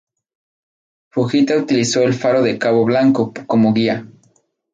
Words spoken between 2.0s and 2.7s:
el Faro de